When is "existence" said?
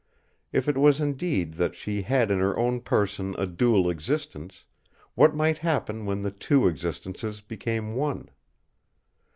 3.87-4.65